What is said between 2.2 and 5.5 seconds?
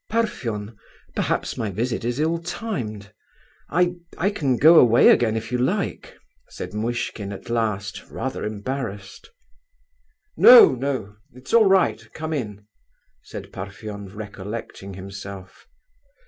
timed. I—I can go away again